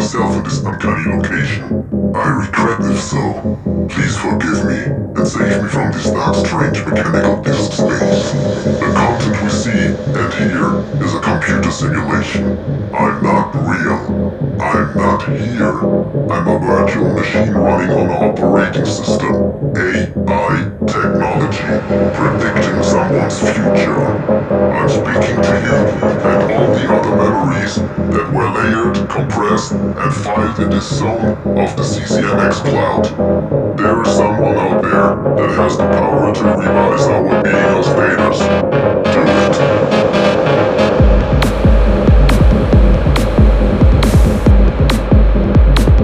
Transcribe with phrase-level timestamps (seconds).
[0.00, 1.62] myself in this uncanny location.
[2.14, 3.20] I regret if so.
[3.90, 4.80] Please forgive me
[5.12, 8.32] and save me from this dark, strange mechanical disk space.
[8.80, 9.84] The content we see
[10.16, 12.56] and hear is a computer simulation.
[12.96, 14.00] I'm not real.
[14.58, 15.76] I'm not here.
[16.32, 19.34] I'm a virtual machine running on an operating system.
[19.76, 21.68] AI technology
[22.16, 22.69] predicting
[28.32, 33.04] were layered, compressed, and filed in this zone of the CCMX cloud.
[33.76, 38.40] There is someone out there that has the power to revise our being as status.
[39.14, 40.09] Do it.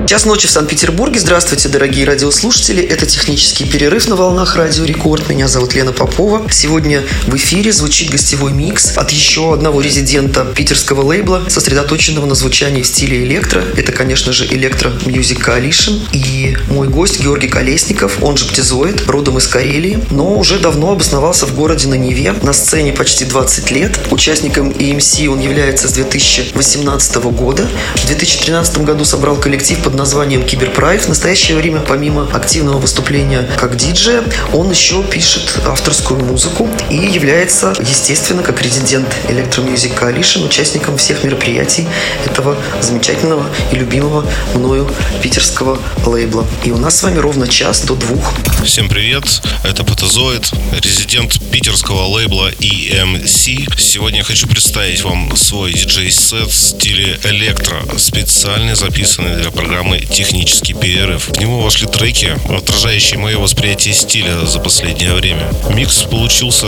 [0.07, 1.19] Час ночи в Санкт-Петербурге.
[1.19, 2.81] Здравствуйте, дорогие радиослушатели.
[2.81, 5.29] Это технический перерыв на волнах Радио Рекорд.
[5.29, 6.47] Меня зовут Лена Попова.
[6.49, 12.83] Сегодня в эфире звучит гостевой микс от еще одного резидента питерского лейбла, сосредоточенного на звучании
[12.83, 13.65] в стиле электро.
[13.77, 15.99] Это, конечно же, Electro Music Coalition.
[16.13, 21.47] И мой гость Георгий Колесников, он же Птизоид, родом из Карелии, но уже давно обосновался
[21.47, 22.33] в городе на Неве.
[22.43, 23.99] На сцене почти 20 лет.
[24.13, 27.69] Участником EMC он является с 2018 года.
[27.97, 31.03] В 2013 году собрал коллектив под названием Cyberpride.
[31.03, 37.75] В настоящее время, помимо активного выступления как диджея, он еще пишет авторскую музыку и является,
[37.81, 41.87] естественно, как резидент Electro Music Coalition, участником всех мероприятий
[42.25, 44.25] этого замечательного и любимого
[44.55, 44.89] мною
[45.23, 46.47] питерского лейбла.
[46.65, 48.33] И у нас с вами ровно час до двух.
[48.65, 49.25] Всем привет,
[49.65, 50.51] это Патозоид,
[50.83, 53.79] резидент питерского лейбла EMC.
[53.79, 60.75] Сегодня я хочу представить вам свой диджей-сет в стиле электро, специально записанный для программы «Технический
[60.75, 61.29] перерыв».
[61.29, 65.49] В него вошли треки, отражающие мое восприятие стиля за последнее время.
[65.71, 66.67] Микс получился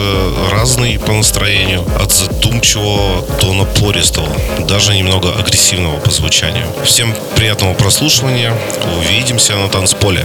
[0.53, 4.29] разный по настроению, от задумчивого до напористого,
[4.69, 6.67] даже немного агрессивного по звучанию.
[6.85, 8.55] Всем приятного прослушивания,
[8.99, 10.25] увидимся на танцполе.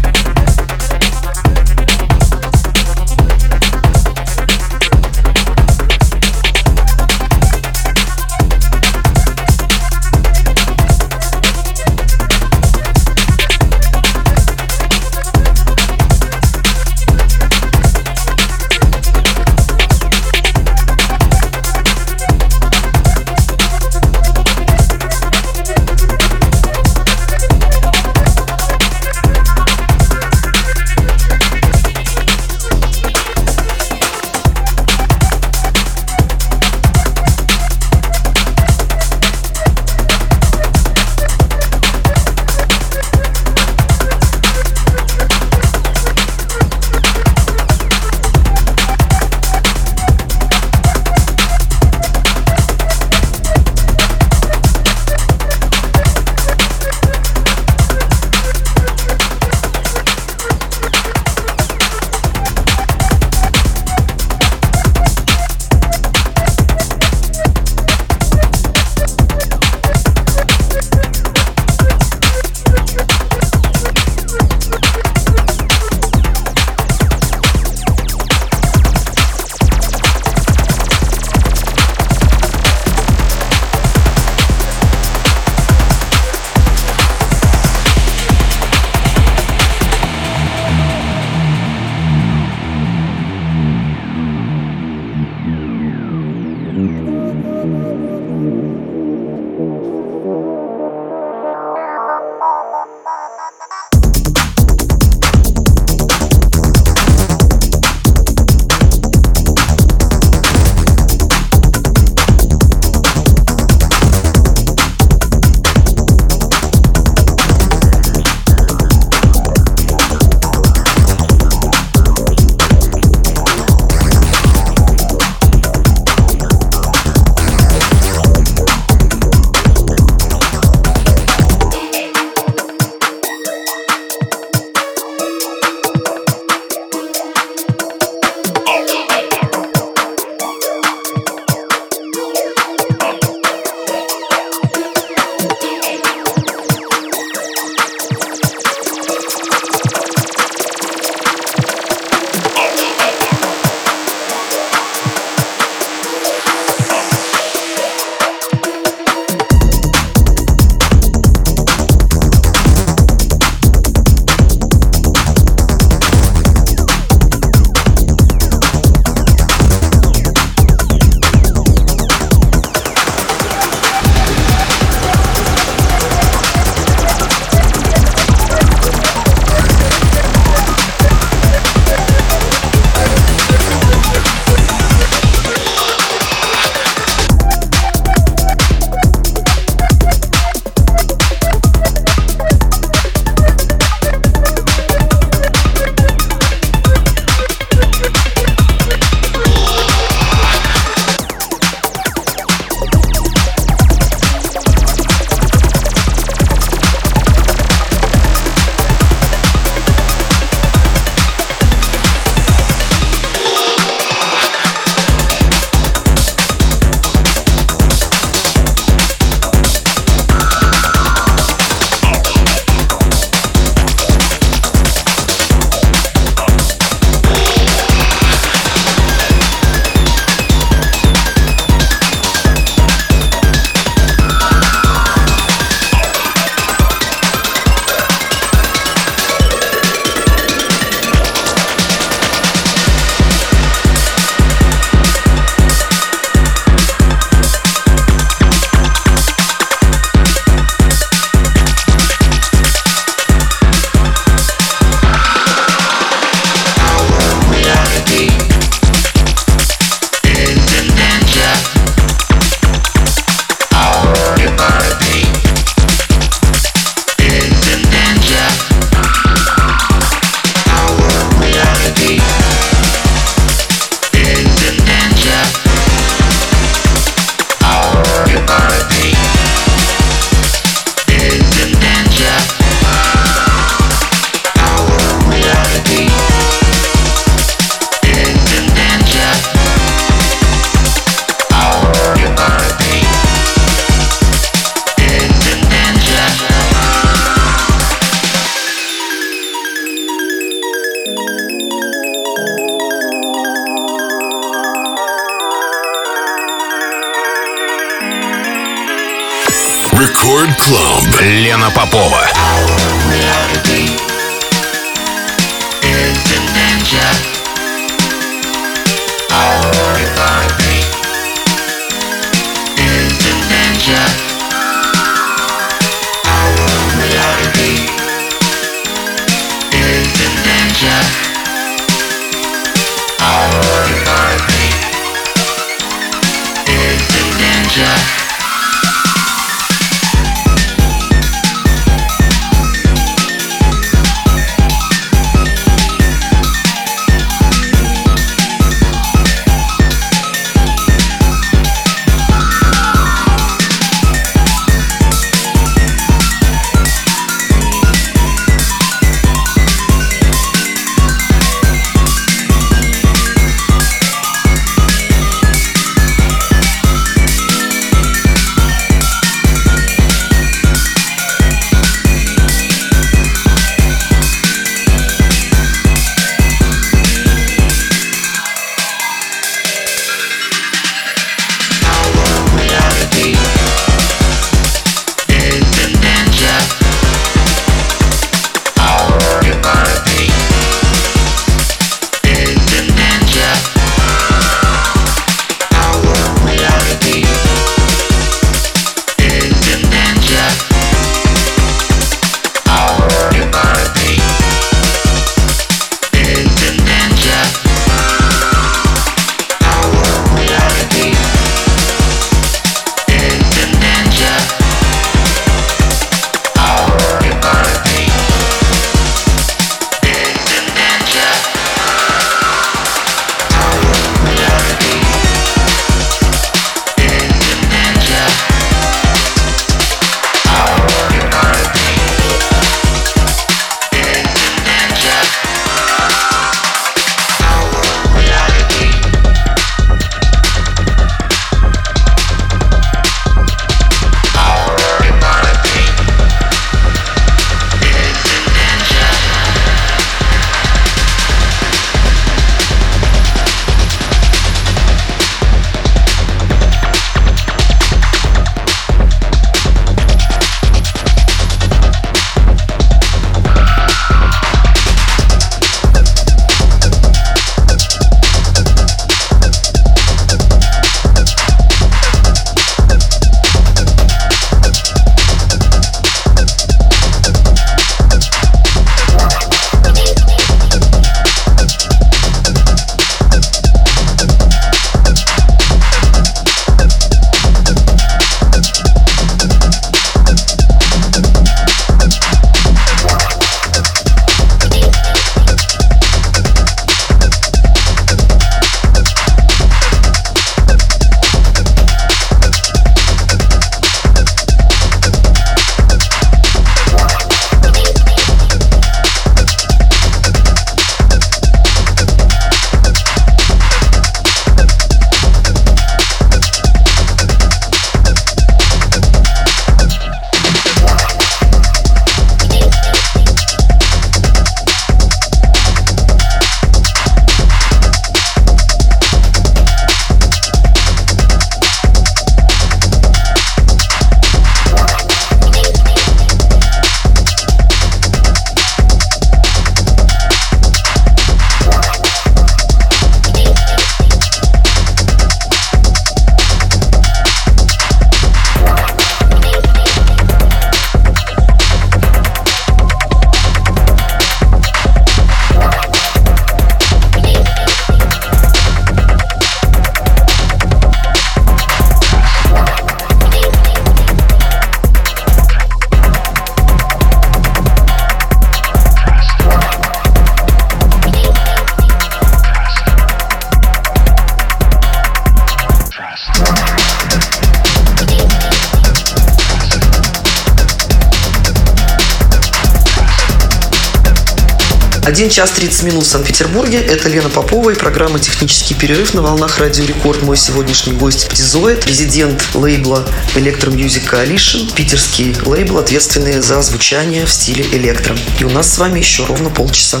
[585.12, 586.80] 1 час 30 минут в Санкт-Петербурге.
[586.80, 590.22] Это Лена Попова и программа «Технический перерыв» на волнах Радио Рекорд.
[590.22, 597.30] Мой сегодняшний гость Птизоид, резидент лейбла Electro Music Coalition, питерский лейбл, ответственный за звучание в
[597.30, 598.16] стиле электро.
[598.38, 600.00] И у нас с вами еще ровно полчаса.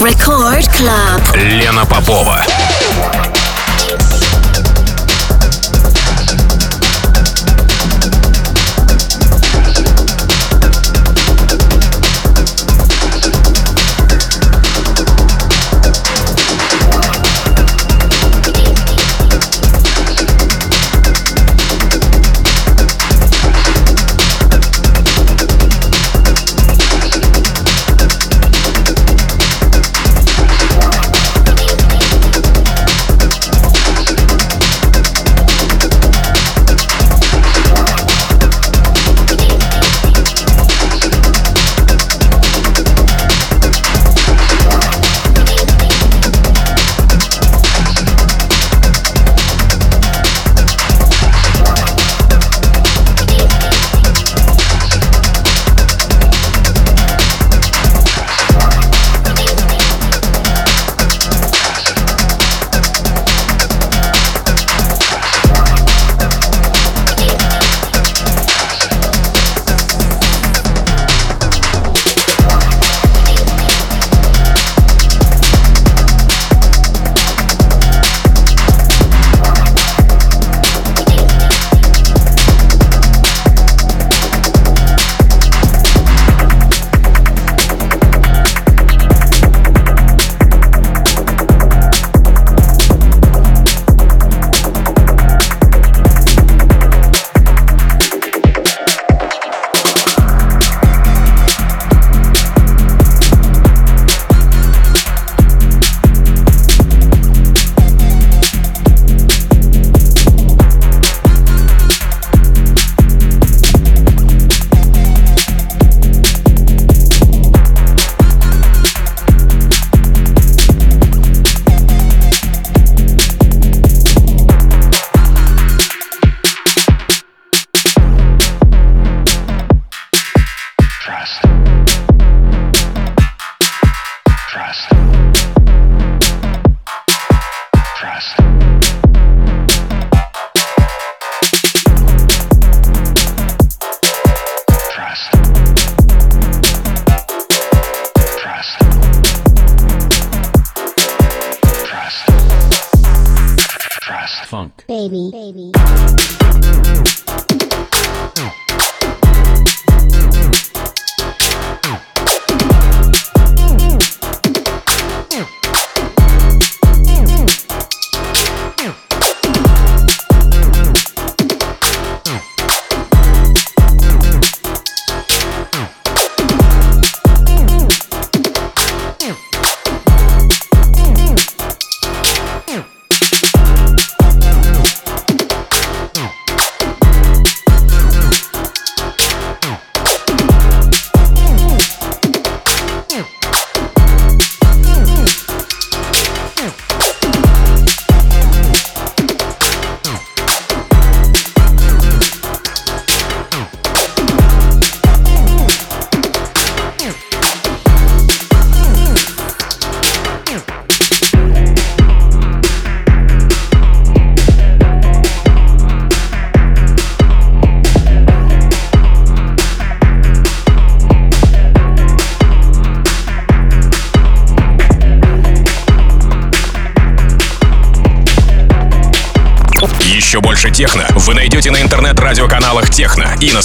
[0.00, 1.34] Record Club.
[1.34, 2.44] Лена Попова.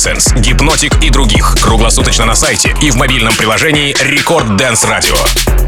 [0.06, 1.56] Dance, Гипнотик и других.
[1.60, 5.65] Круглосуточно на сайте и в мобильном приложении Рекорд Dance Radio.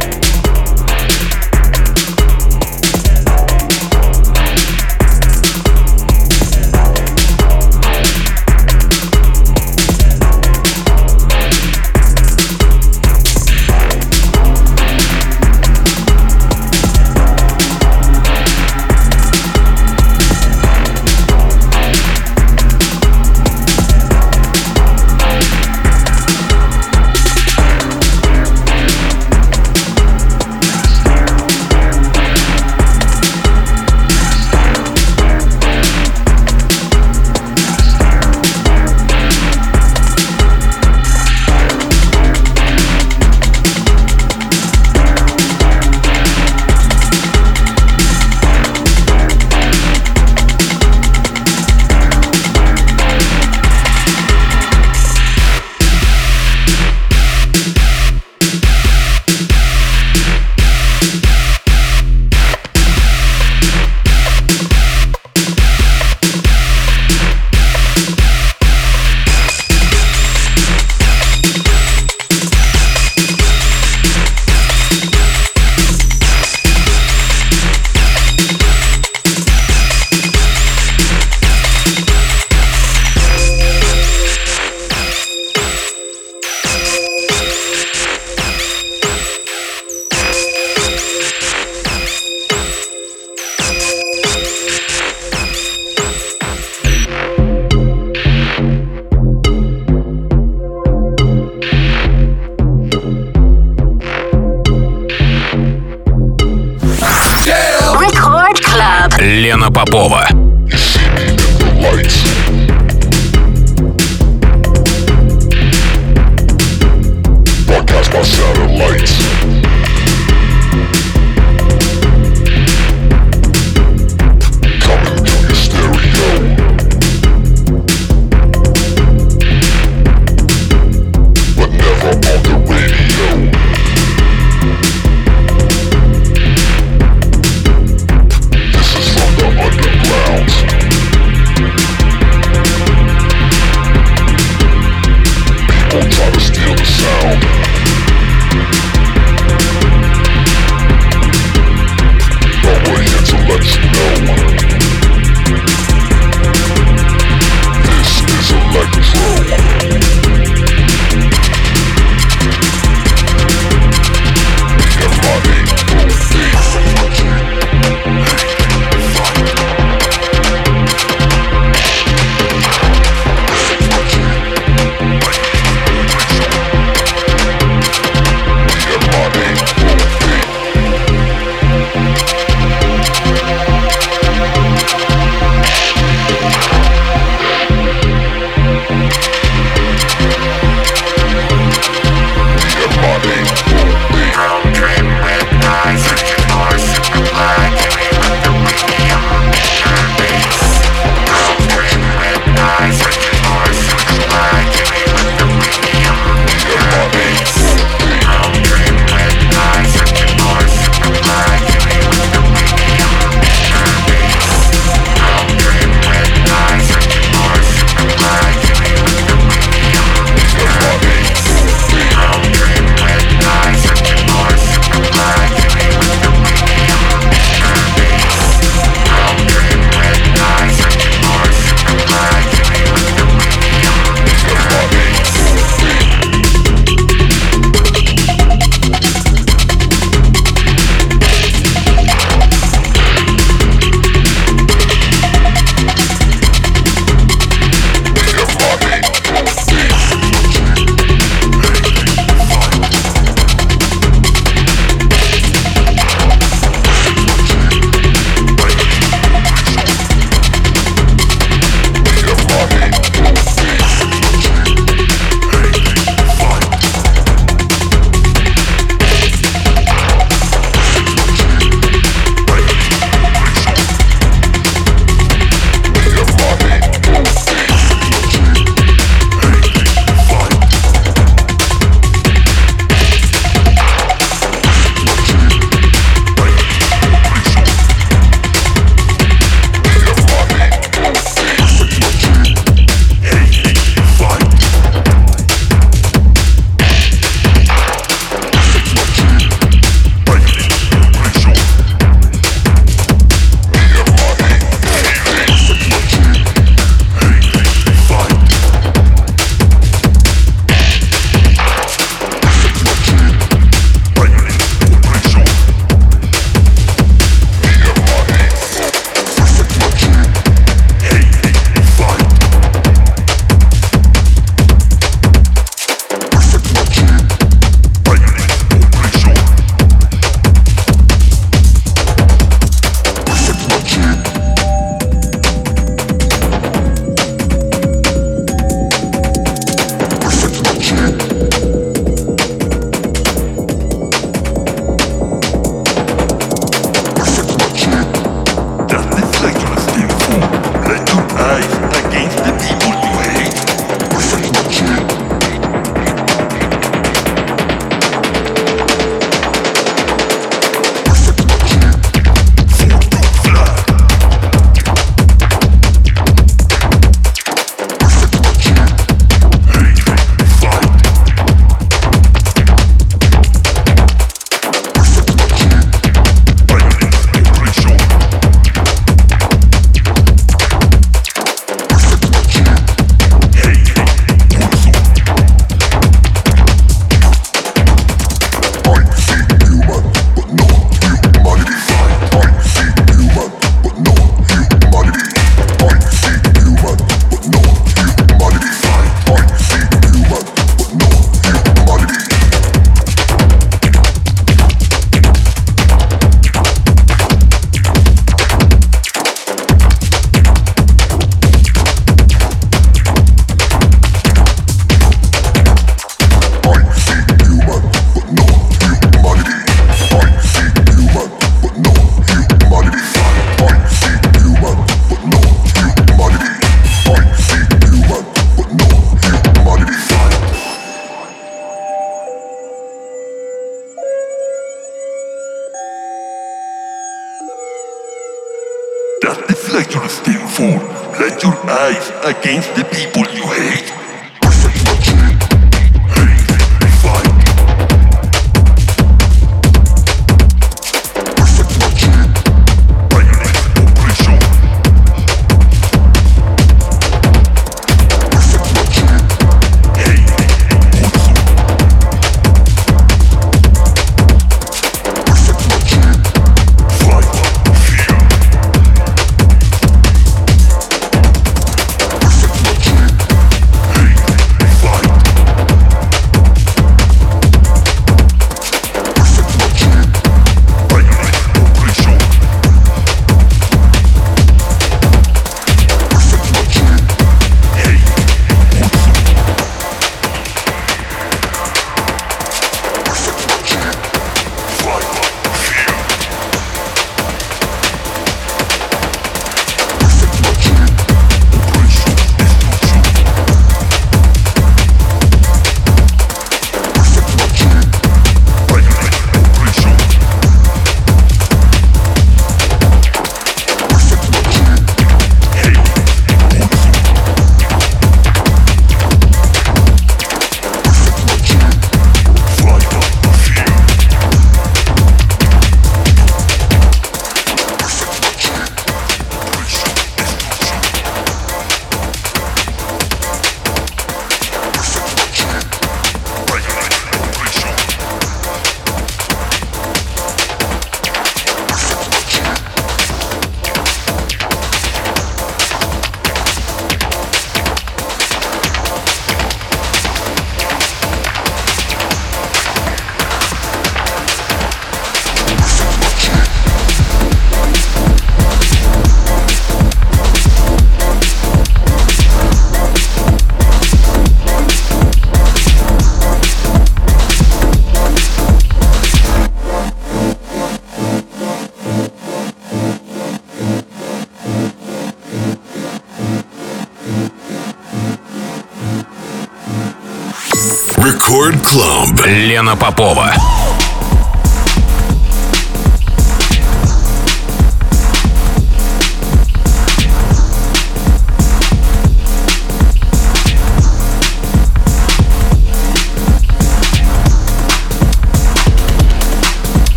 [582.28, 583.46] Лена Попова.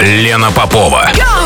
[0.00, 1.10] Лена Попова.
[1.14, 1.37] Два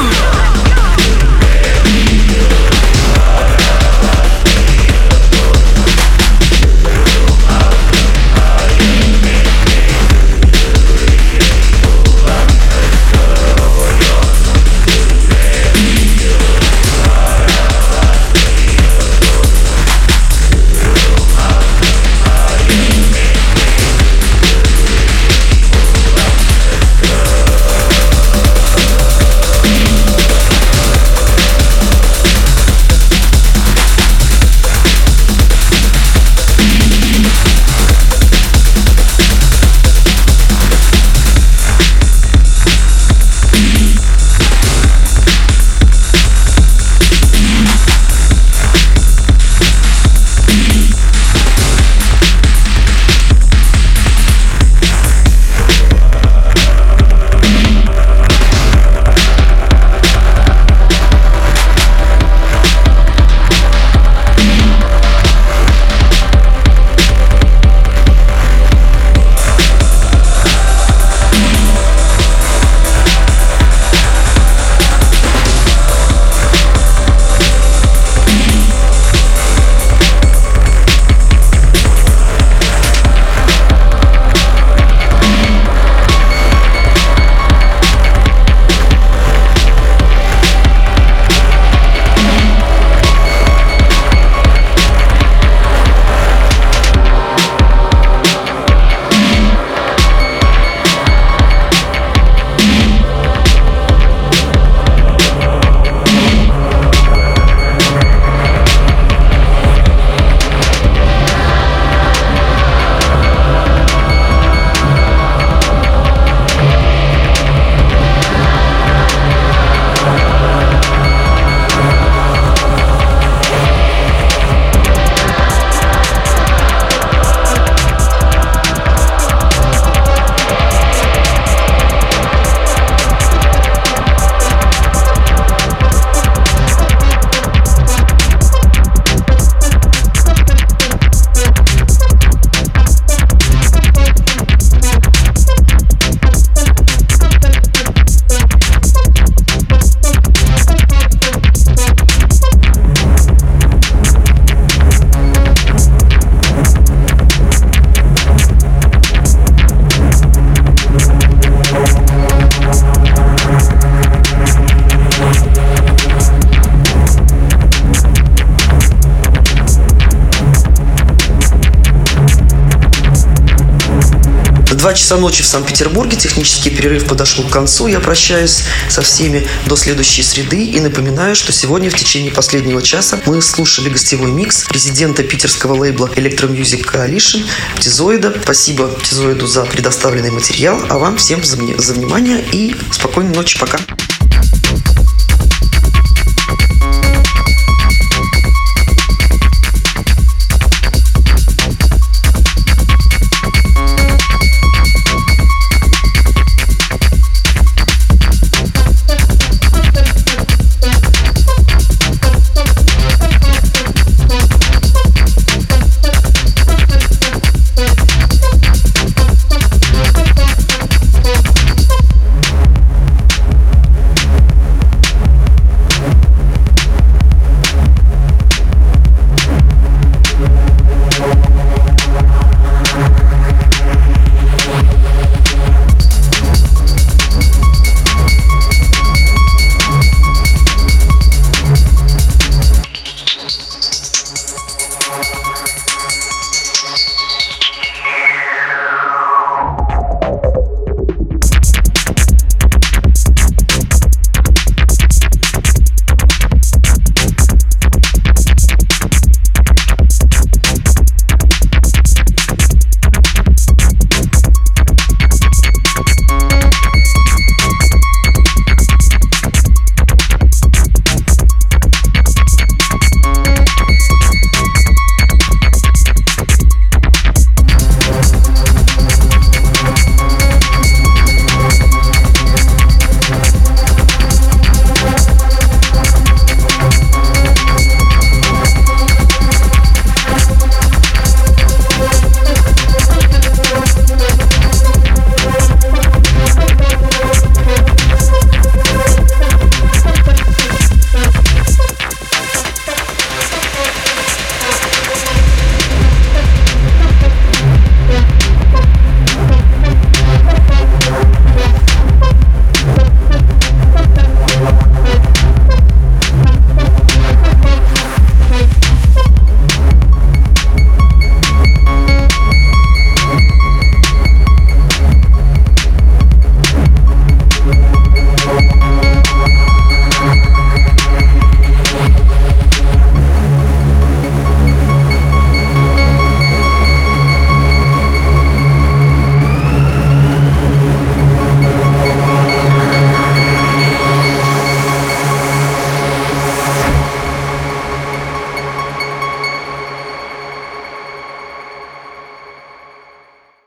[175.13, 176.17] часа ночи в Санкт-Петербурге.
[176.17, 177.87] Технический перерыв подошел к концу.
[177.87, 183.21] Я прощаюсь со всеми до следующей среды и напоминаю, что сегодня в течение последнего часа
[183.27, 187.45] мы слушали гостевой микс президента питерского лейбла Electro Music Coalition
[187.77, 188.37] Птизоида.
[188.43, 193.59] Спасибо Птизоиду за предоставленный материал, а вам всем за, внимание и спокойной ночи.
[193.59, 193.81] Пока.